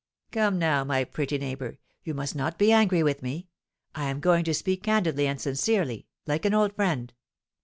"Come 0.31 0.57
now, 0.57 0.83
my 0.83 1.03
pretty 1.03 1.37
neighbour, 1.37 1.77
you 2.03 2.15
must 2.15 2.35
not 2.35 2.57
be 2.57 2.71
angry 2.71 3.03
with 3.03 3.21
me; 3.21 3.49
I 3.93 4.05
am 4.05 4.19
going 4.19 4.43
to 4.45 4.53
speak 4.55 4.81
candidly 4.81 5.27
and 5.27 5.39
sincerely, 5.39 6.07
like 6.25 6.43
an 6.43 6.55
old 6.55 6.73
friend." 6.75 7.13